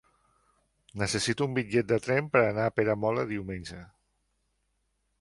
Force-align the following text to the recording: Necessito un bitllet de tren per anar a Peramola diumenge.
Necessito 1.01 1.47
un 1.51 1.53
bitllet 1.59 1.87
de 1.93 2.01
tren 2.07 2.33
per 2.37 2.43
anar 2.47 2.67
a 2.71 2.75
Peramola 2.81 3.29
diumenge. 3.37 3.87